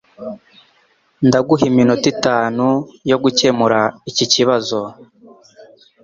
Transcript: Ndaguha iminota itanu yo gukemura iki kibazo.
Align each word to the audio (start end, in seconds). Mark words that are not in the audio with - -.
Ndaguha 1.27 1.63
iminota 1.71 2.05
itanu 2.13 2.65
yo 3.09 3.17
gukemura 3.23 3.79
iki 4.09 4.25
kibazo. 4.33 4.79